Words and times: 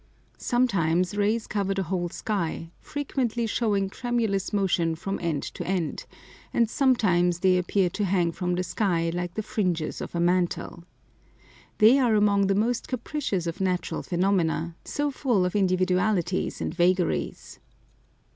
Sometimes 0.39 1.15
rays 1.15 1.45
cover 1.45 1.75
the 1.75 1.83
whole 1.83 2.09
sky, 2.09 2.71
frequently 2.79 3.45
showing 3.45 3.87
tremulous 3.87 4.51
motion 4.51 4.95
from 4.95 5.19
end 5.19 5.43
to 5.43 5.63
end; 5.63 6.07
and 6.51 6.67
sometimes 6.67 7.41
they 7.41 7.55
appear 7.55 7.87
to 7.91 8.05
hang 8.05 8.31
from 8.31 8.55
the 8.55 8.63
sky 8.63 9.11
like 9.13 9.35
the 9.35 9.43
fringes 9.43 10.01
of 10.01 10.15
a 10.15 10.19
mantle. 10.19 10.85
They 11.77 11.99
are 11.99 12.15
among 12.15 12.47
the 12.47 12.55
most 12.55 12.87
capricious 12.87 13.45
of 13.45 13.61
natural 13.61 14.01
phenomena, 14.01 14.75
so 14.83 15.11
full 15.11 15.45
of 15.45 15.55
individualities 15.55 16.61
and 16.61 16.73
vagaries. 16.73 17.59